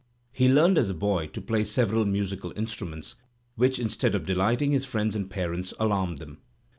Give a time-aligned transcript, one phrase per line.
[0.31, 3.17] He learned as a boy to play several musical instru ments,
[3.53, 6.39] which instead of delighting his friends and parents, alarmed them!